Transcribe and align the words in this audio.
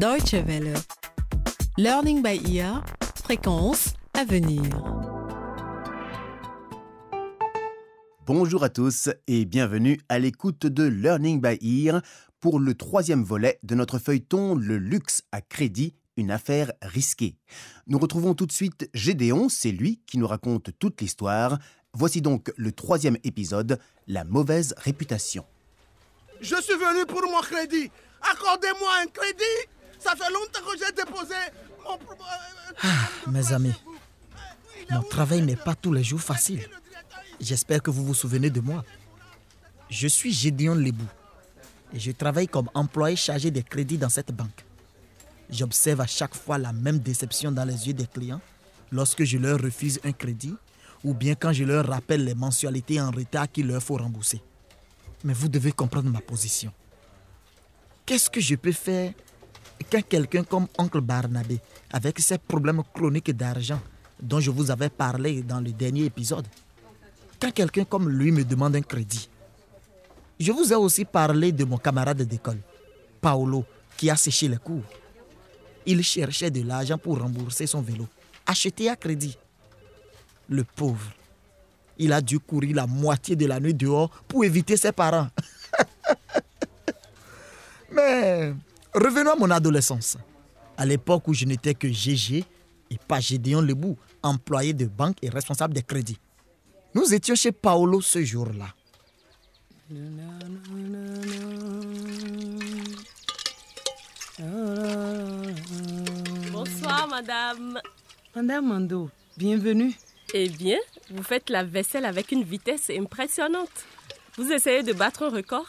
Deutsche 0.00 0.32
Welle. 0.46 0.72
Learning 1.76 2.22
by 2.22 2.40
ear, 2.56 2.82
fréquence 3.22 3.92
à 4.14 4.24
venir. 4.24 4.62
Bonjour 8.24 8.64
à 8.64 8.70
tous 8.70 9.10
et 9.26 9.44
bienvenue 9.44 10.00
à 10.08 10.18
l'écoute 10.18 10.64
de 10.64 10.84
Learning 10.84 11.38
by 11.38 11.58
Ear 11.60 12.00
pour 12.40 12.60
le 12.60 12.72
troisième 12.72 13.22
volet 13.22 13.58
de 13.62 13.74
notre 13.74 13.98
feuilleton 13.98 14.54
Le 14.54 14.78
luxe 14.78 15.20
à 15.32 15.42
crédit, 15.42 15.94
une 16.16 16.30
affaire 16.30 16.72
risquée. 16.80 17.36
Nous 17.86 17.98
retrouvons 17.98 18.32
tout 18.32 18.46
de 18.46 18.52
suite 18.52 18.88
Gédéon, 18.94 19.50
c'est 19.50 19.70
lui 19.70 20.00
qui 20.06 20.16
nous 20.16 20.26
raconte 20.26 20.70
toute 20.78 20.98
l'histoire. 21.02 21.58
Voici 21.92 22.22
donc 22.22 22.50
le 22.56 22.72
troisième 22.72 23.18
épisode, 23.22 23.78
La 24.06 24.24
mauvaise 24.24 24.74
réputation. 24.78 25.44
Je 26.40 26.56
suis 26.56 26.72
venu 26.72 27.04
pour 27.04 27.20
mon 27.30 27.42
crédit. 27.42 27.90
Accordez-moi 28.22 28.90
un 29.02 29.06
crédit. 29.08 29.68
Ça 30.00 30.16
fait 30.16 30.32
longtemps 30.32 30.60
que 30.60 30.78
j'ai 30.78 30.92
déposé 30.92 31.34
mon... 31.84 31.98
Ah, 32.82 33.30
mes 33.30 33.52
amis, 33.52 33.74
mon 34.90 35.02
travail 35.02 35.42
n'est 35.42 35.56
pas 35.56 35.74
tous 35.74 35.92
les 35.92 36.02
jours 36.02 36.20
facile. 36.20 36.66
J'espère 37.40 37.82
que 37.82 37.90
vous 37.90 38.04
vous 38.04 38.14
souvenez 38.14 38.50
de 38.50 38.60
moi. 38.60 38.84
Je 39.88 40.08
suis 40.08 40.32
Gédéon 40.32 40.74
Lebou 40.74 41.04
et 41.92 41.98
je 41.98 42.12
travaille 42.12 42.48
comme 42.48 42.70
employé 42.74 43.16
chargé 43.16 43.50
des 43.50 43.62
crédits 43.62 43.98
dans 43.98 44.08
cette 44.08 44.32
banque. 44.32 44.64
J'observe 45.50 46.00
à 46.00 46.06
chaque 46.06 46.34
fois 46.34 46.58
la 46.58 46.72
même 46.72 46.98
déception 46.98 47.50
dans 47.50 47.64
les 47.64 47.88
yeux 47.88 47.94
des 47.94 48.06
clients 48.06 48.40
lorsque 48.92 49.24
je 49.24 49.36
leur 49.36 49.60
refuse 49.60 49.98
un 50.04 50.12
crédit 50.12 50.54
ou 51.02 51.14
bien 51.14 51.34
quand 51.34 51.52
je 51.52 51.64
leur 51.64 51.86
rappelle 51.86 52.24
les 52.24 52.34
mensualités 52.34 53.00
en 53.00 53.10
retard 53.10 53.50
qu'il 53.50 53.66
leur 53.66 53.82
faut 53.82 53.96
rembourser. 53.96 54.40
Mais 55.24 55.32
vous 55.32 55.48
devez 55.48 55.72
comprendre 55.72 56.10
ma 56.10 56.20
position. 56.20 56.72
Qu'est-ce 58.06 58.30
que 58.30 58.40
je 58.40 58.54
peux 58.54 58.72
faire 58.72 59.12
quand 59.90 60.02
quelqu'un 60.08 60.44
comme 60.44 60.66
Oncle 60.78 61.00
Barnabé, 61.00 61.58
avec 61.92 62.18
ses 62.20 62.38
problèmes 62.38 62.82
chroniques 62.94 63.36
d'argent 63.36 63.80
dont 64.20 64.40
je 64.40 64.50
vous 64.50 64.70
avais 64.70 64.88
parlé 64.88 65.42
dans 65.42 65.60
le 65.60 65.72
dernier 65.72 66.04
épisode, 66.04 66.46
quand 67.40 67.52
quelqu'un 67.52 67.84
comme 67.84 68.08
lui 68.08 68.30
me 68.30 68.44
demande 68.44 68.76
un 68.76 68.82
crédit. 68.82 69.28
Je 70.38 70.52
vous 70.52 70.72
ai 70.72 70.76
aussi 70.76 71.04
parlé 71.04 71.52
de 71.52 71.64
mon 71.64 71.78
camarade 71.78 72.22
d'école, 72.22 72.58
Paolo, 73.20 73.64
qui 73.96 74.10
a 74.10 74.16
séché 74.16 74.48
les 74.48 74.58
cours. 74.58 74.84
Il 75.86 76.02
cherchait 76.02 76.50
de 76.50 76.62
l'argent 76.62 76.98
pour 76.98 77.18
rembourser 77.18 77.66
son 77.66 77.82
vélo, 77.82 78.06
acheté 78.46 78.88
à 78.88 78.96
crédit. 78.96 79.36
Le 80.48 80.64
pauvre, 80.64 81.10
il 81.98 82.12
a 82.12 82.20
dû 82.20 82.38
courir 82.38 82.76
la 82.76 82.86
moitié 82.86 83.36
de 83.36 83.46
la 83.46 83.60
nuit 83.60 83.74
dehors 83.74 84.10
pour 84.28 84.44
éviter 84.44 84.76
ses 84.76 84.92
parents. 84.92 85.28
Mais 87.92 88.52
revenons 88.94 89.32
à 89.32 89.36
mon 89.36 89.50
adolescence. 89.50 90.16
À 90.76 90.86
l'époque 90.86 91.28
où 91.28 91.34
je 91.34 91.44
n'étais 91.44 91.74
que 91.74 91.88
GG 91.88 92.44
et 92.90 92.98
pas 93.06 93.20
Gédéon 93.20 93.60
Lebou, 93.60 93.96
employé 94.22 94.72
de 94.72 94.86
banque 94.86 95.16
et 95.22 95.28
responsable 95.28 95.74
des 95.74 95.82
crédits. 95.82 96.18
Nous 96.94 97.14
étions 97.14 97.34
chez 97.34 97.52
Paolo 97.52 98.00
ce 98.00 98.24
jour-là. 98.24 98.66
Bonsoir, 106.52 107.08
madame. 107.08 107.80
Madame 108.34 108.66
Mando, 108.66 109.10
bienvenue. 109.36 109.92
Eh 110.32 110.48
bien, 110.48 110.78
vous 111.10 111.22
faites 111.22 111.50
la 111.50 111.64
vaisselle 111.64 112.04
avec 112.04 112.30
une 112.32 112.44
vitesse 112.44 112.90
impressionnante. 112.90 113.84
Vous 114.36 114.50
essayez 114.52 114.82
de 114.82 114.92
battre 114.92 115.24
un 115.24 115.30
record? 115.30 115.66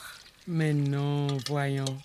Mais 0.48 0.74
non, 0.74 1.28
voyons. 1.48 1.98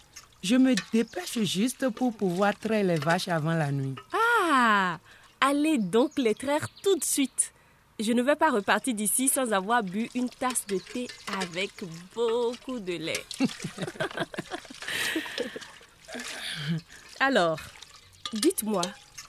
Je 0.42 0.56
me 0.56 0.75
dépêche 0.92 1.39
juste 1.42 1.89
pour 1.91 2.12
pouvoir 2.17 2.56
traire 2.59 2.84
les 2.84 2.97
vaches 2.97 3.29
avant 3.29 3.55
la 3.55 3.73
nuit. 3.73 3.95
Ah 4.12 4.98
Allez 5.41 5.79
donc 5.79 6.12
les 6.19 6.34
traire 6.34 6.69
tout 6.83 6.97
de 6.98 7.05
suite. 7.05 7.53
Je 7.98 8.13
ne 8.13 8.23
vais 8.23 8.36
pas 8.36 8.51
repartir 8.51 8.95
d'ici 8.95 9.29
sans 9.29 9.52
avoir 9.52 9.83
bu 9.83 10.08
une 10.14 10.29
tasse 10.29 10.67
de 10.67 10.79
thé 10.79 11.08
avec 11.41 11.70
beaucoup 12.14 12.79
de 12.79 12.92
lait. 12.92 13.24
Alors, 17.20 17.58
dites-moi, 18.33 18.83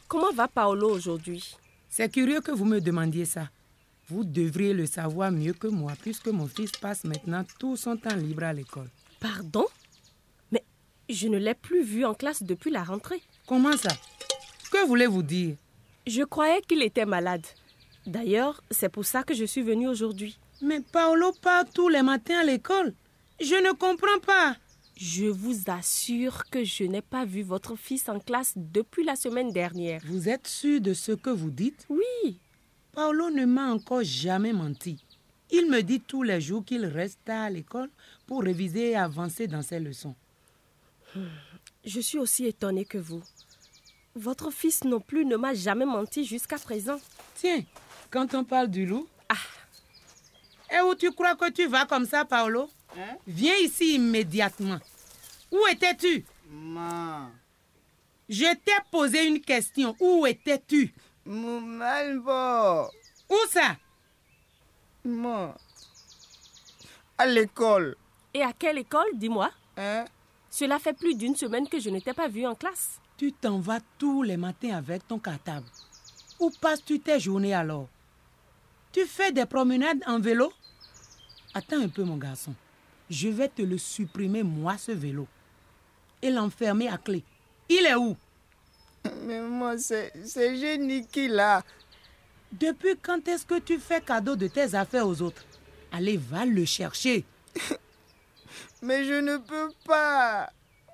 comment 0.07 0.33
va 0.33 0.47
Paolo 0.47 0.89
aujourd'hui? 0.89 1.55
C'est 1.89 2.11
curieux 2.11 2.41
que 2.41 2.51
vous 2.51 2.65
me 2.65 2.79
demandiez 2.81 3.25
ça. 3.25 3.49
Vous 4.09 4.23
devriez 4.23 4.73
le 4.73 4.85
savoir 4.85 5.31
mieux 5.31 5.53
que 5.53 5.67
moi 5.67 5.93
puisque 6.01 6.27
mon 6.27 6.47
fils 6.47 6.71
passe 6.71 7.03
maintenant 7.03 7.43
tout 7.59 7.75
son 7.77 7.95
temps 7.97 8.15
libre 8.15 8.43
à 8.43 8.53
l'école. 8.53 8.89
Pardon? 9.19 9.65
Je 11.09 11.27
ne 11.27 11.37
l'ai 11.37 11.53
plus 11.53 11.83
vu 11.83 12.05
en 12.05 12.13
classe 12.13 12.43
depuis 12.43 12.71
la 12.71 12.83
rentrée. 12.83 13.21
Comment 13.45 13.77
ça? 13.77 13.89
Que 14.71 14.85
voulez-vous 14.85 15.23
dire? 15.23 15.55
Je 16.05 16.23
croyais 16.23 16.61
qu'il 16.61 16.81
était 16.81 17.05
malade. 17.05 17.45
D'ailleurs, 18.05 18.63
c'est 18.71 18.89
pour 18.89 19.05
ça 19.05 19.23
que 19.23 19.33
je 19.33 19.45
suis 19.45 19.61
venue 19.61 19.87
aujourd'hui. 19.87 20.37
Mais 20.61 20.81
Paolo 20.81 21.31
part 21.41 21.65
tous 21.73 21.89
les 21.89 22.01
matins 22.01 22.39
à 22.39 22.43
l'école. 22.43 22.93
Je 23.39 23.55
ne 23.55 23.73
comprends 23.73 24.19
pas. 24.25 24.55
Je 24.95 25.25
vous 25.25 25.55
assure 25.67 26.49
que 26.49 26.63
je 26.63 26.83
n'ai 26.83 27.01
pas 27.01 27.25
vu 27.25 27.43
votre 27.43 27.75
fils 27.75 28.09
en 28.09 28.19
classe 28.19 28.53
depuis 28.55 29.03
la 29.03 29.15
semaine 29.15 29.51
dernière. 29.51 30.01
Vous 30.05 30.27
êtes 30.27 30.47
sûr 30.47 30.81
de 30.81 30.93
ce 30.93 31.11
que 31.11 31.29
vous 31.29 31.51
dites? 31.51 31.85
Oui, 31.89 32.39
Paolo 32.93 33.29
ne 33.29 33.45
m'a 33.45 33.71
encore 33.71 34.03
jamais 34.03 34.53
menti. 34.53 35.03
Il 35.51 35.69
me 35.69 35.81
dit 35.81 36.01
tous 36.01 36.23
les 36.23 36.41
jours 36.41 36.65
qu'il 36.65 36.85
reste 36.85 37.29
à 37.29 37.49
l'école 37.49 37.89
pour 38.25 38.41
réviser 38.41 38.91
et 38.91 38.95
avancer 38.95 39.47
dans 39.47 39.61
ses 39.61 39.79
leçons. 39.79 40.15
Je 41.85 41.99
suis 41.99 42.17
aussi 42.19 42.45
étonnée 42.45 42.85
que 42.85 42.97
vous. 42.97 43.23
Votre 44.15 44.51
fils 44.51 44.83
non 44.83 44.99
plus 44.99 45.25
ne 45.25 45.35
m'a 45.37 45.53
jamais 45.53 45.85
menti 45.85 46.25
jusqu'à 46.25 46.57
présent. 46.57 46.99
Tiens, 47.35 47.63
quand 48.09 48.33
on 48.33 48.43
parle 48.43 48.67
du 48.69 48.85
loup. 48.85 49.07
Ah. 49.29 49.35
Et 50.75 50.81
où 50.81 50.95
tu 50.95 51.11
crois 51.11 51.35
que 51.35 51.49
tu 51.51 51.67
vas 51.67 51.85
comme 51.85 52.05
ça, 52.05 52.25
Paolo? 52.25 52.69
Viens 53.27 53.55
ici 53.57 53.95
immédiatement. 53.95 54.79
Où 55.51 55.59
étais-tu? 55.67 56.25
Ma, 56.49 57.29
Je 58.27 58.53
t'ai 58.55 58.71
posé 58.91 59.25
une 59.27 59.39
question. 59.41 59.95
Où 59.99 60.25
étais-tu? 60.25 60.93
Mon 61.25 61.61
malbo, 61.61 62.89
Où 63.29 63.35
ça? 63.49 63.75
Ma, 65.05 65.55
à 67.17 67.25
l'école, 67.25 67.95
Et 68.33 68.41
à 68.41 68.51
quelle 68.53 68.79
école, 68.79 69.09
dis-moi? 69.13 69.51
Hein? 69.77 70.05
Cela 70.59 70.79
fait 70.79 70.93
plus 70.93 71.13
d'une 71.13 71.35
semaine 71.35 71.69
que 71.69 71.79
je 71.79 71.91
ne 71.91 71.99
t'ai 71.99 72.13
pas 72.13 72.27
vu 72.27 72.43
en 72.47 72.55
classe. 72.55 72.99
Tu 73.15 73.31
t'en 73.31 73.59
vas 73.59 73.79
tous 73.99 74.23
les 74.23 74.37
matins 74.37 74.75
avec 74.75 75.07
ton 75.07 75.19
cartable. 75.19 75.67
Où 76.39 76.49
passes-tu 76.49 76.99
tes 76.99 77.19
journées 77.19 77.53
alors? 77.53 77.87
Tu 78.91 79.05
fais 79.05 79.31
des 79.31 79.45
promenades 79.45 80.01
en 80.07 80.19
vélo? 80.19 80.51
Attends 81.53 81.81
un 81.81 81.89
peu, 81.89 82.03
mon 82.03 82.17
garçon. 82.17 82.55
Je 83.07 83.29
vais 83.29 83.49
te 83.49 83.61
le 83.61 83.77
supprimer, 83.77 84.41
moi, 84.41 84.79
ce 84.79 84.93
vélo. 84.93 85.27
Et 86.23 86.31
l'enfermer 86.31 86.87
à 86.87 86.97
clé. 86.97 87.23
Il 87.69 87.85
est 87.85 87.93
où? 87.93 88.17
Mais 89.25 89.39
moi, 89.41 89.77
c'est, 89.77 90.11
c'est 90.25 90.57
Jenny 90.57 91.05
qui 91.05 91.27
l'a. 91.27 91.63
Depuis 92.51 92.97
quand 92.99 93.27
est-ce 93.27 93.45
que 93.45 93.59
tu 93.59 93.77
fais 93.77 94.01
cadeau 94.01 94.35
de 94.35 94.47
tes 94.47 94.73
affaires 94.73 95.07
aux 95.07 95.21
autres? 95.21 95.45
Allez, 95.91 96.17
va 96.17 96.47
le 96.47 96.65
chercher. 96.65 97.25
Mais 98.81 99.05
je 99.05 99.13
ne 99.13 99.37
peux 99.37 99.71
pas. 99.85 100.49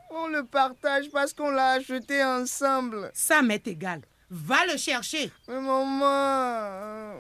On 0.10 0.28
le 0.28 0.44
partage 0.46 1.10
parce 1.12 1.34
qu'on 1.34 1.50
l'a 1.50 1.72
acheté 1.72 2.24
ensemble. 2.24 3.12
Ça 3.14 3.42
m'est 3.42 3.68
égal. 3.68 4.02
Va 4.30 4.66
le 4.72 4.78
chercher. 4.78 5.32
Mais 5.48 5.60
maman. 5.60 7.16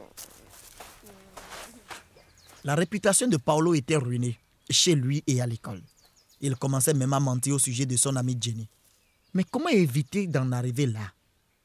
La 2.63 2.75
réputation 2.75 3.27
de 3.27 3.37
Paolo 3.37 3.73
était 3.73 3.97
ruinée, 3.97 4.39
chez 4.69 4.95
lui 4.95 5.23
et 5.27 5.41
à 5.41 5.45
l'école. 5.45 5.81
Il 6.39 6.55
commençait 6.55 6.93
même 6.93 7.13
à 7.13 7.19
mentir 7.19 7.55
au 7.55 7.59
sujet 7.59 7.85
de 7.85 7.97
son 7.97 8.15
amie 8.15 8.37
Jenny. 8.39 8.69
Mais 9.33 9.43
comment 9.43 9.69
éviter 9.69 10.27
d'en 10.27 10.51
arriver 10.51 10.85
là? 10.85 11.11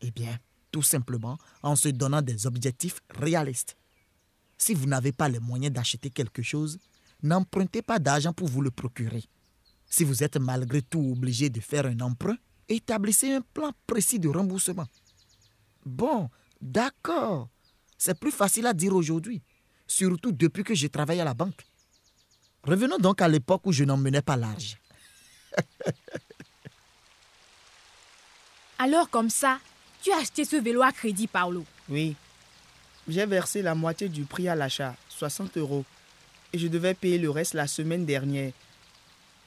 Eh 0.01 0.11
bien, 0.11 0.39
tout 0.73 0.83
simplement 0.83 1.39
en 1.63 1.77
se 1.77 1.89
donnant 1.89 2.23
des 2.23 2.47
objectifs 2.47 3.01
réalistes. 3.11 3.77
Si 4.57 4.75
vous 4.75 4.87
n'avez 4.87 5.13
pas 5.13 5.29
les 5.29 5.39
moyens 5.39 5.73
d'acheter 5.73 6.11
quelque 6.11 6.43
chose, 6.43 6.79
n'empruntez 7.23 7.83
pas 7.83 7.99
d'argent 7.99 8.33
pour 8.33 8.49
vous 8.49 8.61
le 8.61 8.71
procurer. 8.71 9.25
Si 9.87 10.05
vous 10.05 10.23
êtes 10.23 10.37
malgré 10.37 10.83
tout 10.83 11.13
obligé 11.13 11.49
de 11.49 11.61
faire 11.61 11.87
un 11.87 12.01
emprunt, 12.01 12.37
établissez 12.69 13.33
un 13.33 13.41
plan 13.41 13.73
précis 13.87 14.19
de 14.19 14.29
remboursement. 14.29 14.87
Bon, 15.85 16.29
d'accord. 16.61 17.49
C'est 17.97 18.19
plus 18.19 18.31
facile 18.31 18.67
à 18.67 18.75
dire 18.75 18.95
aujourd'hui, 18.95 19.43
surtout 19.87 20.33
depuis 20.33 20.63
que 20.63 20.75
je 20.75 20.87
travaille 20.87 21.21
à 21.21 21.25
la 21.25 21.35
banque. 21.35 21.67
Revenons 22.63 22.99
donc 22.99 23.23
à 23.23 23.29
l'époque 23.29 23.63
où 23.65 23.73
je 23.73 23.85
n'en 23.85 23.97
menais 23.97 24.23
pas 24.23 24.37
large. 24.37 24.77
Alors 28.79 29.11
comme 29.11 29.31
ça, 29.31 29.59
tu 30.03 30.13
as 30.13 30.19
acheté 30.19 30.45
ce 30.45 30.57
vélo 30.57 30.83
à 30.83 30.93
crédit, 30.93 31.27
Paolo. 31.27 31.65
Oui. 31.89 32.15
J'ai 33.09 33.27
versé 33.27 33.63
la 33.63 33.75
moitié 33.75 34.09
du 34.09 34.25
prix 34.25 34.49
à 34.49 34.55
l'achat, 34.55 34.95
60 35.09 35.57
euros. 35.57 35.85
Et 36.53 36.59
je 36.59 36.67
devais 36.69 36.95
payer 36.95 37.19
le 37.19 37.31
reste 37.31 37.55
la 37.55 37.67
semaine 37.67 38.05
dernière. 38.05 38.53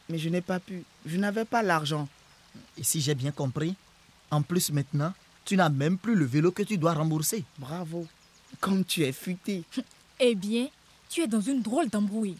Mais 0.09 0.17
je 0.17 0.29
n'ai 0.29 0.41
pas 0.41 0.59
pu. 0.59 0.83
Je 1.05 1.17
n'avais 1.17 1.45
pas 1.45 1.63
l'argent. 1.63 2.07
Et 2.77 2.83
si 2.83 3.01
j'ai 3.01 3.15
bien 3.15 3.31
compris, 3.31 3.75
en 4.29 4.41
plus 4.41 4.71
maintenant, 4.71 5.13
tu 5.45 5.57
n'as 5.57 5.69
même 5.69 5.97
plus 5.97 6.15
le 6.15 6.25
vélo 6.25 6.51
que 6.51 6.63
tu 6.63 6.77
dois 6.77 6.93
rembourser. 6.93 7.43
Bravo. 7.57 8.07
Comme 8.59 8.85
tu 8.85 9.03
es 9.03 9.11
futé. 9.11 9.63
Eh 10.23 10.35
bien, 10.35 10.67
tu 11.09 11.21
es 11.21 11.27
dans 11.27 11.41
une 11.41 11.63
drôle 11.63 11.89
d'embrouille. 11.89 12.37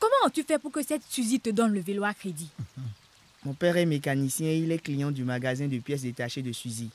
Comment 0.00 0.26
as-tu 0.26 0.42
fait 0.42 0.58
pour 0.58 0.72
que 0.72 0.82
cette 0.82 1.04
Suzy 1.08 1.38
te 1.38 1.50
donne 1.50 1.72
le 1.72 1.78
vélo 1.78 2.02
à 2.02 2.12
crédit? 2.12 2.50
Mon 3.44 3.54
père 3.54 3.76
est 3.76 3.86
mécanicien 3.86 4.48
et 4.48 4.58
il 4.58 4.72
est 4.72 4.80
client 4.80 5.12
du 5.12 5.22
magasin 5.22 5.68
de 5.68 5.78
pièces 5.78 6.02
détachées 6.02 6.42
de 6.42 6.50
Suzy. 6.50 6.90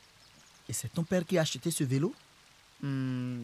Et 0.68 0.74
c'est 0.74 0.90
ton 0.92 1.04
père 1.06 1.26
qui 1.26 1.38
a 1.38 1.42
acheté 1.44 1.72
ce 1.72 1.86
vélo? 1.86 2.14
Hmm, 2.82 3.44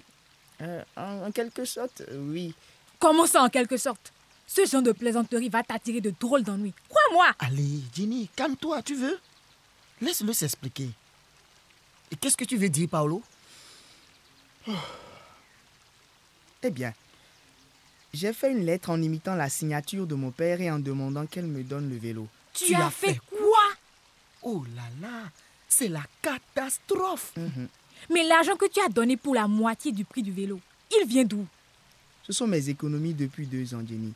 euh, 0.62 0.84
en, 0.98 1.28
en 1.28 1.32
quelque 1.32 1.64
sorte, 1.64 2.02
euh, 2.12 2.18
oui. 2.30 2.54
Comment 3.00 3.26
ça, 3.28 3.44
en 3.44 3.50
quelque 3.50 3.78
sorte 3.78 4.12
Ce 4.48 4.66
genre 4.66 4.82
de 4.82 4.92
plaisanterie 4.92 5.50
va 5.50 5.64
t'attirer 5.64 6.02
de 6.02 6.14
drôles 6.20 6.44
d'ennuis. 6.44 6.74
Crois-moi 6.90 7.28
Allez, 7.40 7.82
Jenny, 7.96 8.30
calme-toi, 8.36 8.82
tu 8.82 8.96
veux? 8.96 9.20
Laisse-le 10.02 10.34
s'expliquer. 10.34 10.90
Et 12.12 12.16
qu'est-ce 12.16 12.38
que 12.38 12.46
tu 12.46 12.58
veux 12.58 12.70
dire, 12.70 12.88
Paolo? 12.90 13.22
Eh 16.64 16.70
bien, 16.72 16.94
j'ai 18.14 18.34
fait 18.34 18.52
une 18.52 18.66
lettre 18.66 18.90
en 18.90 19.02
imitant 19.02 19.36
la 19.36 19.50
signature 19.50 20.08
de 20.08 20.16
mon 20.16 20.32
père 20.32 20.62
et 20.62 20.72
en 20.72 20.80
demandant 20.80 21.26
qu'elle 21.26 21.46
me 21.48 21.64
donne 21.64 21.90
le 21.90 21.98
vélo. 21.98 22.28
Tu, 22.54 22.66
Tu 22.68 22.76
as 22.76 22.90
fait, 22.90 23.14
fait. 23.14 23.20
quoi? 23.30 23.64
Oh 24.42 24.64
là 24.76 24.84
là, 25.02 25.24
c'est 25.68 25.88
la 25.88 26.04
catastrophe 26.22 27.34
Mhm. 27.38 27.68
Mais 28.10 28.24
l'argent 28.24 28.56
que 28.56 28.68
tu 28.68 28.80
as 28.82 28.90
donné 28.90 29.18
pour 29.18 29.34
la 29.34 29.48
moitié 29.48 29.92
du 29.92 30.06
prix 30.06 30.22
du 30.24 30.32
vélo, 30.32 30.60
il 31.00 31.08
vient 31.08 31.24
d'où? 31.24 31.46
Ce 32.26 32.34
sont 32.34 32.48
mes 32.48 32.70
économies 32.70 33.14
depuis 33.14 33.46
deux 33.46 33.76
ans, 33.76 33.84
Jenny. 33.88 34.14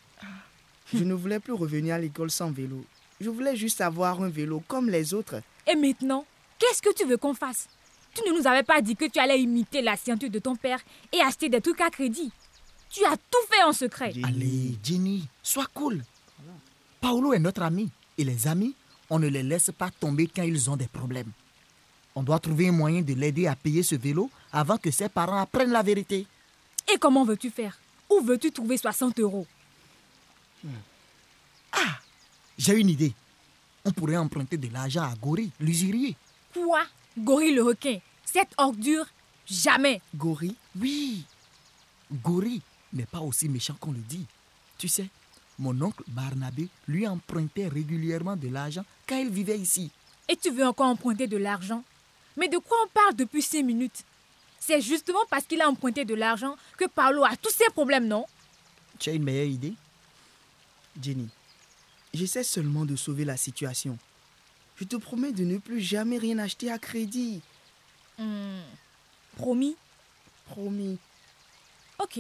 Je 0.92 1.04
ne 1.04 1.14
voulais 1.14 1.40
plus 1.40 1.54
revenir 1.54 1.94
à 1.94 2.00
l'école 2.00 2.32
sans 2.32 2.50
vélo. 2.50 2.84
Je 3.22 3.30
voulais 3.30 3.56
juste 3.56 3.82
avoir 3.82 4.22
un 4.24 4.30
vélo 4.30 4.64
comme 4.68 4.90
les 4.90 5.14
autres. 5.14 5.42
Et 5.68 5.76
maintenant, 5.76 6.26
qu'est-ce 6.58 6.82
que 6.82 6.94
tu 6.94 7.06
veux 7.06 7.18
qu'on 7.18 7.36
fasse? 7.36 7.68
Tu 8.16 8.22
ne 8.28 8.36
nous 8.36 8.48
avais 8.48 8.64
pas 8.64 8.82
dit 8.82 8.96
que 8.96 9.08
tu 9.08 9.20
allais 9.20 9.40
imiter 9.40 9.84
la 9.84 9.96
signature 9.96 10.32
de 10.32 10.40
ton 10.40 10.56
père 10.56 10.80
et 11.14 11.22
acheter 11.22 11.50
des 11.50 11.62
trucs 11.62 11.82
à 11.82 11.92
crédit. 11.92 12.32
Tu 12.90 13.06
as 13.06 13.16
tout 13.16 13.48
fait 13.48 13.62
en 13.64 13.74
secret. 13.74 14.12
Jenny. 14.12 14.26
Allez, 14.26 14.78
Jenny, 14.84 15.28
sois 15.44 15.68
cool. 15.72 16.04
Paolo 17.00 17.34
est 17.34 17.40
notre 17.40 17.62
ami. 17.62 17.92
Et 18.18 18.24
les 18.24 18.48
amis, 18.48 18.74
on 19.12 19.20
ne 19.20 19.28
les 19.28 19.44
laisse 19.44 19.70
pas 19.78 19.92
tomber 19.92 20.26
quand 20.26 20.42
ils 20.42 20.70
ont 20.72 20.76
des 20.76 20.88
problèmes. 20.88 21.32
On 22.16 22.24
doit 22.24 22.40
trouver 22.40 22.70
un 22.70 22.72
moyen 22.72 23.02
de 23.04 23.14
l'aider 23.14 23.46
à 23.46 23.56
payer 23.56 23.84
ce 23.84 23.96
vélo 23.96 24.32
avant 24.52 24.78
que 24.78 24.90
ses 24.90 25.10
parents 25.10 25.40
apprennent 25.40 25.72
la 25.72 25.84
vérité. 25.84 26.26
Et 26.92 26.98
comment 26.98 27.24
veux-tu 27.24 27.52
faire? 27.52 27.78
Où 28.10 28.22
veux-tu 28.22 28.52
trouver 28.52 28.78
60 28.78 29.20
euros? 29.20 29.46
J'ai 32.58 32.74
une 32.80 32.90
idée. 32.90 33.14
On 33.86 33.92
pourrait 33.92 34.18
emprunter 34.18 34.58
de 34.58 34.72
l'argent 34.74 35.04
à 35.04 35.14
Gori, 35.16 35.52
l'usurier. 35.60 36.16
Quoi? 36.54 36.84
Gorille 37.18 37.54
le 37.56 37.64
requin. 37.64 38.00
Cette 38.26 38.54
ordure 38.58 39.06
Jamais. 39.46 40.02
Gori, 40.16 40.56
Oui, 40.80 41.24
Gori 42.12 42.62
n'est 42.94 43.06
pas 43.08 43.20
aussi 43.20 43.50
méchant 43.50 43.76
qu'on 43.80 43.92
le 43.92 44.00
dit. 44.00 44.26
Tu 44.78 44.88
sais, 44.88 45.08
mon 45.58 45.80
oncle 45.82 46.04
Barnabé 46.08 46.68
lui 46.88 47.08
empruntait 47.08 47.68
régulièrement 47.68 48.36
de 48.36 48.48
l'argent 48.48 48.86
quand 49.08 49.18
il 49.18 49.30
vivait 49.30 49.58
ici. 49.58 49.90
Et 50.28 50.36
tu 50.36 50.52
veux 50.52 50.66
encore 50.68 50.88
emprunter 50.88 51.26
de 51.28 51.38
l'argent? 51.38 51.84
Mais 52.38 52.48
de 52.48 52.58
quoi 52.60 52.78
on 52.86 52.90
parle 52.90 53.16
depuis 53.16 53.42
5 53.42 53.64
minutes? 53.66 54.04
C'est 54.60 54.82
justement 54.82 55.20
parce 55.30 55.46
qu'il 55.46 55.62
a 55.62 55.70
emprunté 55.70 56.06
de 56.06 56.14
l'argent 56.14 56.56
que 56.78 56.86
Paolo 56.86 57.24
a 57.24 57.36
tous 57.38 57.52
ses 57.52 57.70
problèmes, 57.72 58.08
non? 58.08 58.26
Tu 59.00 59.10
as 59.10 59.14
une 59.14 59.24
meilleure 59.24 59.48
idée? 59.48 59.74
Jenny, 61.02 61.30
j'essaie 62.14 62.44
seulement 62.44 62.86
de 62.86 62.96
sauver 62.96 63.24
la 63.26 63.38
situation. 63.38 63.98
Je 64.76 64.84
te 64.84 64.96
promets 64.96 65.32
de 65.32 65.44
ne 65.44 65.58
plus 65.58 65.82
jamais 65.82 66.18
rien 66.18 66.38
acheter 66.40 66.72
à 66.72 66.78
crédit. 66.78 67.42
Hmm, 68.18 68.62
Promis? 69.38 69.76
Promis. 70.48 70.98
Ok, 72.00 72.20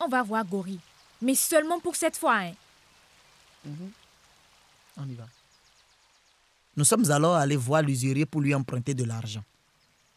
on 0.00 0.08
va 0.08 0.22
voir 0.22 0.44
Gori. 0.44 0.78
Mais 1.22 1.34
seulement 1.34 1.80
pour 1.80 1.96
cette 1.96 2.16
fois, 2.16 2.36
hein. 2.36 2.52
On 4.96 5.08
y 5.08 5.14
va. 5.14 5.26
Nous 6.76 6.84
sommes 6.84 7.10
alors 7.10 7.34
allés 7.34 7.56
voir 7.56 7.82
l'usurier 7.82 8.26
pour 8.26 8.40
lui 8.40 8.54
emprunter 8.54 8.94
de 8.94 9.04
l'argent. 9.04 9.44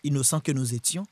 Innocents 0.03 0.39
que 0.41 0.51
nous 0.51 0.73
étions, 0.73 1.05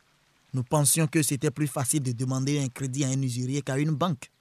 nous 0.56 0.64
pensions 0.64 1.06
que 1.06 1.22
c'était 1.22 1.52
plus 1.52 1.68
facile 1.68 2.02
de 2.02 2.14
demander 2.14 2.64
un 2.64 2.70
crédit 2.70 3.04
à 3.04 3.10
un 3.10 3.22
usurier 3.22 3.62
qu'à 3.62 3.78
une 3.78 3.92
banque. 3.92 4.32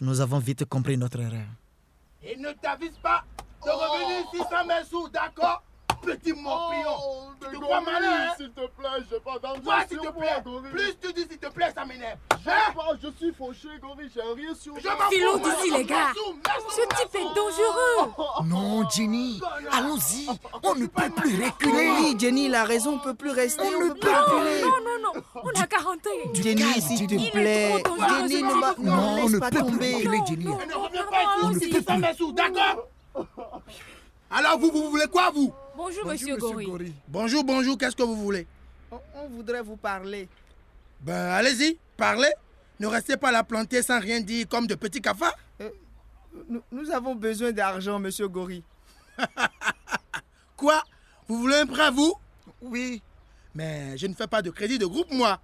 Nous 0.00 0.20
avons 0.20 0.38
vite 0.38 0.64
compris 0.64 0.96
notre 0.96 1.18
erreur. 1.18 1.48
Il 2.22 2.40
ne 2.40 2.52
t'avise 2.52 2.96
pas 3.02 3.24
de 3.64 3.70
revenir 3.70 4.26
ici 4.32 4.42
sans 4.48 4.64
mes 4.64 4.84
sous, 4.88 5.08
d'accord? 5.08 5.64
Petit 6.02 6.32
morpion. 6.32 6.90
Oh, 7.02 7.24
tu 7.40 7.56
te 7.56 7.60
crois 7.60 7.80
malin, 7.80 8.08
hein? 8.10 8.32
S'il 8.36 8.50
te 8.50 8.60
plaît, 8.66 8.88
j'ai 9.10 9.20
pas 9.20 9.38
d'argent. 9.38 9.60
Toi, 9.62 9.74
s'il 9.88 9.98
te 9.98 10.02
sur 10.04 10.14
moi, 10.14 10.22
plaît. 10.22 10.42
Gori. 10.44 10.70
Plus 10.70 10.96
tu 11.02 11.12
dis 11.12 11.20
s'il 11.22 11.38
te 11.38 11.48
plaît, 11.48 11.72
ça 11.74 11.84
m'énerve. 11.84 12.18
Je 12.44 12.50
Hein? 12.50 12.72
pas, 12.74 12.82
je 13.02 13.08
suis 13.18 13.32
fauché, 13.34 13.68
Gori, 13.80 14.08
j'ai 14.14 14.22
rien 14.22 14.54
sur 14.54 14.78
Je 14.78 14.84
moi. 14.88 14.96
m'en 14.96 15.10
Filons 15.10 15.32
fous, 15.32 15.38
moi, 15.40 15.50
d'ici, 15.56 15.70
les 15.76 15.84
gars. 15.84 16.12
Ce 16.70 16.80
type 16.80 17.14
est 17.14 17.34
dangereux 17.34 18.12
Non, 18.46 18.88
Jenny, 18.88 19.40
allons-y. 19.72 20.28
On 20.62 20.74
ne 20.74 20.86
peut 20.86 21.10
plus 21.16 21.44
reculer. 21.44 21.90
Oui, 21.90 22.16
Jenny, 22.18 22.46
il 22.46 22.54
a 22.54 22.64
raison, 22.64 22.94
on 22.94 22.98
peut 22.98 23.14
plus 23.14 23.30
rester, 23.30 23.62
On 23.64 23.84
ne 23.84 23.88
peut 23.92 23.94
plus 24.00 24.10
reculer. 24.10 24.62
Non, 24.62 24.68
non, 24.68 25.12
non, 25.14 25.22
on 25.44 25.60
a 25.60 25.66
40 25.66 25.94
ans 26.06 26.32
Jenny, 26.34 26.80
s'il 26.80 27.06
te 27.06 27.30
plaît. 27.30 27.82
Jenny, 28.28 28.42
ne, 28.42 28.60
va- 28.60 28.74
ne 28.78 28.88
Non, 28.88 28.96
on 28.96 29.16
laisse 29.16 29.32
ne 29.32 29.38
pas 29.38 29.50
peut 29.50 29.58
plus 29.64 29.72
tomber. 29.72 29.94
reculer, 29.96 30.18
Jenny. 30.26 30.44
non, 30.44 30.58
Ne 30.58 30.74
reviens 30.74 31.04
pas 31.04 31.50
ici 31.52 31.98
mes 31.98 32.14
sous, 32.14 32.32
d'accord? 32.32 32.86
Alors, 34.30 34.58
vous, 34.58 34.70
vous 34.70 34.90
voulez 34.90 35.06
quoi, 35.06 35.30
vous? 35.34 35.52
Bonjour, 35.78 36.06
monsieur 36.06 36.36
Gori. 36.36 36.92
Bonjour, 37.06 37.44
bonjour, 37.44 37.78
qu'est-ce 37.78 37.94
que 37.94 38.02
vous 38.02 38.16
voulez? 38.16 38.48
On, 38.90 38.98
on 39.14 39.28
voudrait 39.28 39.62
vous 39.62 39.76
parler. 39.76 40.28
Ben, 41.02 41.14
allez-y, 41.28 41.78
parlez. 41.96 42.32
Ne 42.80 42.88
restez 42.88 43.16
pas 43.16 43.30
là 43.30 43.44
planté 43.44 43.80
sans 43.80 44.00
rien 44.00 44.20
dire 44.20 44.48
comme 44.48 44.66
de 44.66 44.74
petits 44.74 45.00
cafards. 45.00 45.38
Nous, 46.48 46.62
nous 46.72 46.90
avons 46.90 47.14
besoin 47.14 47.52
d'argent, 47.52 48.00
monsieur 48.00 48.26
Gori. 48.26 48.64
Quoi? 50.56 50.82
Vous 51.28 51.38
voulez 51.38 51.58
un 51.58 51.66
prêt, 51.66 51.92
vous? 51.92 52.12
Oui, 52.60 53.00
Mais 53.54 53.96
je 53.96 54.08
ne 54.08 54.14
fais 54.14 54.26
pas 54.26 54.42
de 54.42 54.50
crédit 54.50 54.80
de 54.80 54.86
groupe, 54.86 55.12
moi. 55.12 55.40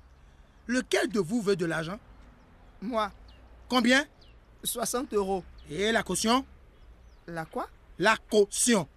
Lequel 0.67 1.11
de 1.11 1.21
vous 1.21 1.43
veut 1.43 1.55
de 1.55 1.65
l'argent? 1.67 2.01
Moi, 2.83 3.13
Combien? 3.69 4.05
60 4.65 5.15
euros. 5.15 5.45
Et 5.71 5.93
la 5.93 6.03
caution? 6.03 6.45
La 7.29 7.45
quoi? 7.45 7.69
La 8.01 8.17
caution. 8.29 8.89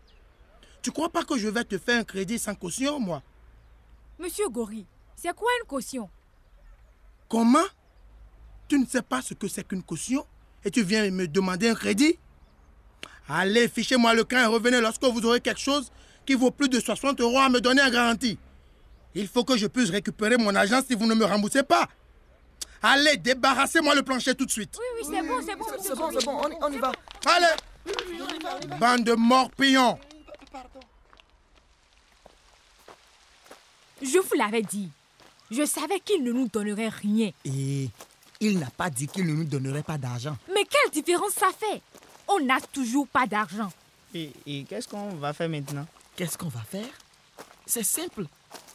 Tu 0.88 0.94
crois 0.94 1.10
pas 1.10 1.26
que 1.26 1.38
je 1.38 1.50
vais 1.50 1.66
te 1.66 1.78
faire 1.78 2.00
un 2.00 2.06
crédit 2.06 2.40
sans 2.40 2.56
caution, 2.56 2.98
moi? 2.98 3.22
Monsieur 4.18 4.48
Gori, 4.48 4.86
c'est 5.18 5.36
quoi 5.36 5.50
une 5.60 5.68
caution? 5.68 6.10
Comment? 7.28 7.68
Tu 8.70 8.80
ne 8.80 8.86
sais 8.86 9.02
pas 9.02 9.22
ce 9.22 9.34
que 9.34 9.50
c'est 9.50 9.68
qu'une 9.68 9.84
caution 9.84 10.26
et 10.64 10.72
tu 10.72 10.84
viens 10.84 11.12
me 11.12 11.28
demander 11.28 11.68
un 11.68 11.76
crédit? 11.76 12.18
Allez, 13.28 13.68
fichez-moi 13.68 14.14
le 14.14 14.24
camp 14.24 14.38
et 14.38 14.46
revenez 14.46 14.80
lorsque 14.80 15.04
vous 15.04 15.26
aurez 15.26 15.42
quelque 15.42 15.60
chose 15.60 15.92
qui 16.26 16.36
vaut 16.36 16.52
plus 16.52 16.70
de 16.70 16.80
60 16.80 17.20
euros 17.20 17.40
à 17.40 17.50
me 17.50 17.60
donner 17.60 17.82
en 17.82 17.90
garantie. 17.90 18.40
Il 19.14 19.28
faut 19.28 19.44
que 19.44 19.58
je 19.58 19.68
puisse 19.68 19.90
récupérer 19.90 20.38
mon 20.38 20.56
argent 20.56 20.80
si 20.88 20.96
vous 20.96 21.06
ne 21.06 21.16
me 21.16 21.26
remboursez 21.26 21.64
pas. 21.64 21.90
Allez, 22.82 23.18
débarrassez-moi 23.18 23.94
le 23.94 24.04
plancher 24.04 24.36
tout 24.36 24.46
de 24.46 24.52
suite. 24.52 24.80
Oui, 24.80 25.02
oui, 25.02 25.14
c'est 25.14 25.28
bon, 25.28 25.42
c'est 25.46 25.56
bon, 25.58 25.66
c'est 25.82 25.96
bon, 25.96 26.10
c'est 26.18 26.26
bon, 26.26 26.42
on 26.46 26.50
y, 26.50 26.58
on 26.62 26.72
y 26.72 26.78
va. 26.78 26.94
Allez 27.26 28.78
Bande 28.80 29.04
de 29.04 29.14
morpions 29.16 30.00
Je 34.02 34.18
vous 34.20 34.36
l'avais 34.36 34.62
dit. 34.62 34.90
Je 35.50 35.66
savais 35.66 36.00
qu'il 36.00 36.24
ne 36.24 36.32
nous 36.32 36.48
donnerait 36.48 36.90
rien. 36.90 37.32
Et 37.46 37.90
il 38.40 38.60
n'a 38.60 38.70
pas 38.70 38.90
dit 38.90 39.08
qu'il 39.08 39.26
ne 39.26 39.34
nous 39.34 39.46
donnerait 39.46 39.84
pas 39.84 39.98
d'argent. 39.98 40.38
Mais 40.54 40.66
quelle 40.70 40.92
différence 40.92 41.32
ça 41.34 41.48
fait? 41.58 41.82
On 42.28 42.40
n'a 42.42 42.60
toujours 42.62 43.08
pas 43.08 43.26
d'argent. 43.26 43.72
Et, 44.14 44.32
et 44.46 44.64
qu'est-ce 44.66 44.88
qu'on 44.88 45.16
va 45.16 45.34
faire 45.34 45.50
maintenant? 45.50 45.86
Qu'est-ce 46.16 46.38
qu'on 46.38 46.50
va 46.50 46.62
faire? 46.62 46.90
C'est 47.66 47.84
simple. 47.84 48.26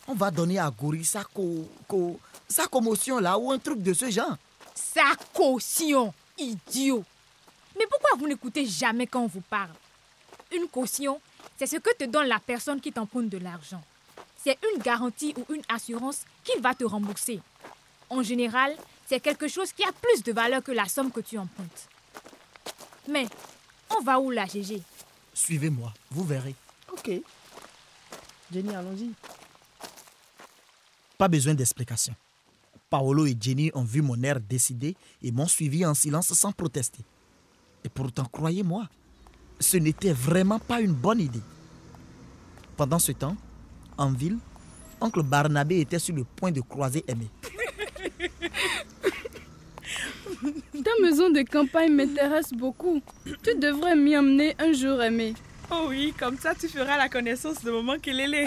On 0.08 0.14
va 0.14 0.30
donner 0.30 0.58
à 0.58 0.70
Gori 0.70 1.04
sa, 1.04 1.24
co- 1.24 1.68
co- 1.86 2.18
sa 2.48 2.66
commotion 2.66 3.18
là 3.18 3.38
ou 3.38 3.50
un 3.52 3.58
truc 3.58 3.82
de 3.82 3.92
ce 3.92 4.10
genre. 4.10 4.36
Sa 4.74 5.14
caution, 5.32 6.12
idiot. 6.38 7.04
Mais 7.78 7.86
pourquoi 7.88 8.18
vous 8.18 8.26
n'écoutez 8.28 8.66
jamais 8.66 9.06
quand 9.06 9.22
on 9.22 9.26
vous 9.26 9.40
parle? 9.42 9.70
Une 10.54 10.68
caution, 10.68 11.20
c'est 11.58 11.66
ce 11.66 11.76
que 11.76 11.94
te 11.96 12.04
donne 12.04 12.26
la 12.26 12.38
personne 12.38 12.80
qui 12.80 12.92
t'emprunte 12.92 13.28
de 13.28 13.38
l'argent. 13.38 13.82
C'est 14.42 14.58
une 14.74 14.82
garantie 14.82 15.34
ou 15.36 15.54
une 15.54 15.62
assurance 15.68 16.22
qu'il 16.42 16.60
va 16.60 16.74
te 16.74 16.84
rembourser. 16.84 17.40
En 18.10 18.22
général, 18.22 18.74
c'est 19.06 19.20
quelque 19.20 19.46
chose 19.46 19.72
qui 19.72 19.84
a 19.84 19.92
plus 19.92 20.22
de 20.22 20.32
valeur 20.32 20.62
que 20.62 20.72
la 20.72 20.86
somme 20.86 21.12
que 21.12 21.20
tu 21.20 21.38
empruntes. 21.38 21.88
Mais, 23.08 23.26
on 23.96 24.02
va 24.02 24.18
où 24.18 24.30
là, 24.30 24.46
Gégé? 24.46 24.82
Suivez-moi, 25.32 25.92
vous 26.10 26.24
verrez. 26.24 26.54
Ok. 26.92 27.10
Jenny, 28.52 28.74
allons-y. 28.74 29.10
Pas 31.16 31.28
besoin 31.28 31.54
d'explication. 31.54 32.14
Paolo 32.90 33.26
et 33.26 33.36
Jenny 33.40 33.70
ont 33.74 33.84
vu 33.84 34.02
mon 34.02 34.20
air 34.22 34.40
décidé 34.40 34.96
et 35.22 35.30
m'ont 35.30 35.46
suivi 35.46 35.86
en 35.86 35.94
silence 35.94 36.32
sans 36.34 36.52
protester. 36.52 37.02
Et 37.84 37.88
pourtant, 37.88 38.24
croyez-moi, 38.24 38.88
ce 39.58 39.76
n'était 39.76 40.12
vraiment 40.12 40.58
pas 40.58 40.80
une 40.80 40.92
bonne 40.92 41.20
idée. 41.20 41.40
Pendant 42.76 42.98
ce 42.98 43.12
temps, 43.12 43.36
en 43.98 44.12
ville, 44.12 44.38
oncle 45.00 45.22
Barnabé 45.22 45.80
était 45.80 45.98
sur 45.98 46.14
le 46.14 46.24
point 46.24 46.50
de 46.50 46.60
croiser 46.60 47.04
Aimé. 47.08 47.28
Ta 50.84 50.90
maison 51.00 51.30
de 51.30 51.42
campagne 51.42 51.92
m'intéresse 51.92 52.52
beaucoup. 52.52 53.00
Tu 53.24 53.54
devrais 53.56 53.94
m'y 53.96 54.16
emmener 54.16 54.56
un 54.58 54.72
jour, 54.72 55.02
Aimé. 55.02 55.34
Oh 55.70 55.86
oui, 55.88 56.12
comme 56.18 56.36
ça 56.38 56.54
tu 56.54 56.68
feras 56.68 56.98
la 56.98 57.08
connaissance 57.08 57.62
de 57.64 57.70
maman 57.70 57.98
Kelele. 57.98 58.46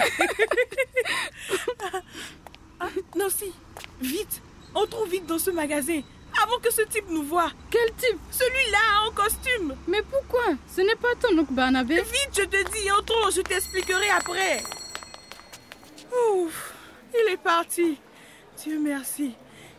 ah, 2.80 2.88
non, 3.16 3.28
si, 3.28 3.52
vite, 4.00 4.40
entrons 4.74 5.06
vite 5.06 5.26
dans 5.26 5.38
ce 5.38 5.50
magasin 5.50 6.02
avant 6.42 6.58
que 6.58 6.72
ce 6.72 6.82
type 6.82 7.06
nous 7.08 7.22
voie. 7.22 7.50
Quel 7.70 7.88
type? 7.96 8.18
Celui-là 8.30 9.06
en 9.06 9.10
costume. 9.12 9.74
Mais 9.88 10.02
pourquoi? 10.02 10.54
Ce 10.74 10.80
n'est 10.82 10.96
pas 10.96 11.14
ton 11.20 11.36
oncle 11.38 11.52
Barnabé? 11.52 11.96
Vite, 11.96 12.30
je 12.36 12.42
te 12.42 12.70
dis, 12.72 12.90
entrons, 12.90 13.30
je 13.34 13.40
t'expliquerai 13.40 14.08
après. 14.10 14.62
Ouf, 16.34 16.74
il 17.12 17.32
est 17.32 17.36
parti. 17.36 17.98
Dieu 18.62 18.78
merci. 18.78 19.32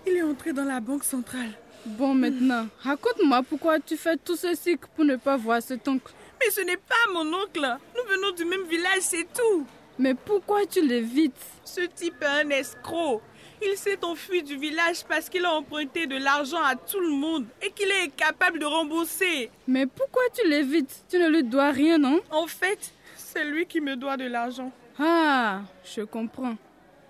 Il 0.06 0.14
est 0.14 0.22
entré 0.24 0.54
dans 0.54 0.64
la 0.64 0.80
banque 0.80 1.04
centrale. 1.04 1.52
Bon, 1.86 2.14
maintenant, 2.14 2.68
raconte-moi 2.80 3.44
pourquoi 3.44 3.80
tu 3.80 3.96
fais 3.98 4.18
tout 4.18 4.36
ceci 4.36 4.78
pour 4.96 5.06
ne 5.06 5.16
pas 5.16 5.38
voir 5.38 5.62
cet 5.62 5.88
oncle. 5.88 6.14
Mais 6.40 6.52
ce 6.52 6.62
n'est 6.62 6.78
pas 6.78 7.12
mon 7.14 7.26
oncle. 7.34 7.78
Nous 7.96 8.10
venons 8.16 8.32
du 8.32 8.46
même 8.46 8.66
village, 8.68 9.02
c'est 9.02 9.28
tout. 9.34 9.66
Mais 9.98 10.14
pourquoi 10.14 10.66
tu 10.66 10.86
l'évites 10.86 11.34
Ce 11.64 11.82
type 11.82 12.22
est 12.22 12.26
un 12.26 12.50
escroc. 12.50 13.22
Il 13.64 13.76
s'est 13.76 14.04
enfui 14.04 14.44
du 14.44 14.56
village 14.58 15.04
parce 15.08 15.30
qu'il 15.30 15.44
a 15.46 15.54
emprunté 15.54 16.06
de 16.06 16.18
l'argent 16.18 16.62
à 16.62 16.76
tout 16.76 17.00
le 17.00 17.10
monde 17.10 17.46
et 17.62 17.72
qu'il 17.72 17.90
est 17.90 18.04
incapable 18.04 18.60
de 18.60 18.66
rembourser. 18.66 19.50
Mais 19.68 19.88
pourquoi 19.88 20.22
tu 20.36 20.48
l'évites 20.48 21.04
Tu 21.10 21.18
ne 21.18 21.28
lui 21.30 21.44
dois 21.44 21.72
rien, 21.72 21.98
non? 21.98 22.22
En 22.30 22.46
fait, 22.46 22.94
c'est 23.16 23.46
lui 23.46 23.66
qui 23.66 23.82
me 23.82 23.96
doit 23.96 24.18
de 24.18 24.26
l'argent. 24.26 24.72
Ah, 25.00 25.62
je 25.84 26.02
comprends. 26.02 26.56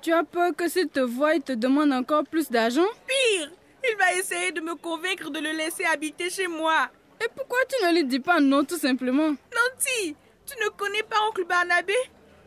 Tu 0.01 0.11
as 0.11 0.23
peur 0.23 0.51
que 0.55 0.67
s'il 0.67 0.89
te 0.89 0.99
voit, 0.99 1.35
il 1.35 1.41
te 1.41 1.53
demande 1.53 1.91
encore 1.93 2.23
plus 2.23 2.49
d'argent? 2.49 2.85
Pire, 3.07 3.49
il 3.89 3.97
va 3.97 4.13
essayer 4.15 4.51
de 4.51 4.61
me 4.61 4.75
convaincre 4.75 5.29
de 5.29 5.39
le 5.39 5.51
laisser 5.51 5.85
habiter 5.85 6.29
chez 6.29 6.47
moi. 6.47 6.89
Et 7.23 7.27
pourquoi 7.35 7.59
tu 7.67 7.85
ne 7.85 7.93
lui 7.93 8.03
dis 8.03 8.19
pas 8.19 8.39
non 8.39 8.63
tout 8.63 8.77
simplement? 8.77 9.29
Nanti, 9.29 10.15
tu 10.45 10.55
ne 10.63 10.69
connais 10.69 11.03
pas 11.03 11.17
oncle 11.29 11.45
Barnabé? 11.45 11.95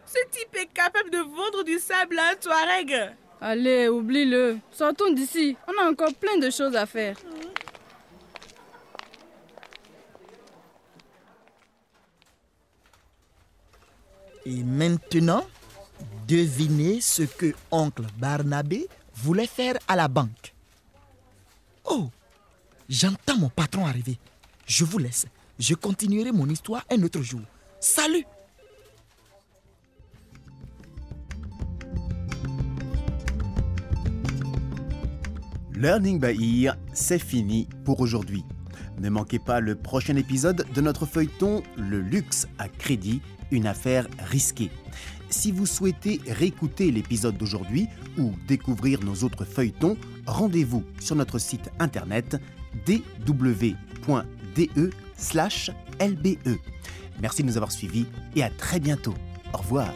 Ce 0.06 0.18
type 0.30 0.54
est 0.56 0.72
capable 0.72 1.10
de 1.10 1.18
vendre 1.18 1.64
du 1.64 1.78
sable 1.78 2.18
à 2.18 2.30
un 2.32 2.34
Touareg. 2.34 3.14
Allez, 3.40 3.88
oublie-le. 3.88 4.58
Sortons 4.70 5.10
d'ici. 5.12 5.56
On 5.66 5.82
a 5.82 5.90
encore 5.90 6.14
plein 6.14 6.36
de 6.36 6.50
choses 6.50 6.76
à 6.76 6.84
faire. 6.86 7.16
Et 14.46 14.62
maintenant, 14.62 15.44
devinez 16.26 17.00
ce 17.00 17.22
que 17.22 17.54
oncle 17.70 18.04
Barnabé 18.18 18.88
voulait 19.14 19.46
faire 19.46 19.74
à 19.86 19.96
la 19.96 20.08
banque. 20.08 20.54
Oh, 21.84 22.08
j'entends 22.88 23.38
mon 23.38 23.48
patron 23.48 23.86
arriver. 23.86 24.18
Je 24.66 24.84
vous 24.84 24.98
laisse. 24.98 25.26
Je 25.58 25.74
continuerai 25.74 26.32
mon 26.32 26.48
histoire 26.48 26.84
un 26.90 27.02
autre 27.02 27.20
jour. 27.22 27.42
Salut 27.80 28.24
Learning 35.74 36.20
by 36.20 36.64
Ear, 36.64 36.76
c'est 36.92 37.18
fini 37.18 37.66
pour 37.84 38.00
aujourd'hui. 38.00 38.44
Ne 39.00 39.08
manquez 39.08 39.38
pas 39.38 39.60
le 39.60 39.74
prochain 39.74 40.16
épisode 40.16 40.66
de 40.74 40.80
notre 40.82 41.06
feuilleton 41.06 41.62
Le 41.78 42.00
luxe 42.00 42.46
à 42.58 42.68
crédit, 42.68 43.22
une 43.50 43.66
affaire 43.66 44.06
risquée. 44.18 44.70
Si 45.30 45.52
vous 45.52 45.64
souhaitez 45.64 46.20
réécouter 46.28 46.90
l'épisode 46.90 47.38
d'aujourd'hui 47.38 47.88
ou 48.18 48.32
découvrir 48.46 49.02
nos 49.02 49.14
autres 49.24 49.46
feuilletons, 49.46 49.96
rendez-vous 50.26 50.84
sur 51.00 51.16
notre 51.16 51.38
site 51.38 51.70
internet 51.78 52.36
dw.de/lbe. 52.84 53.76
Merci 57.22 57.42
de 57.42 57.46
nous 57.46 57.56
avoir 57.56 57.72
suivis 57.72 58.06
et 58.36 58.42
à 58.42 58.50
très 58.50 58.80
bientôt. 58.80 59.14
Au 59.54 59.58
revoir. 59.58 59.92